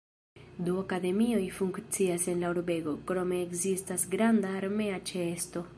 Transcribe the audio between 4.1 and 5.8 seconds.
granda armea ĉeesto.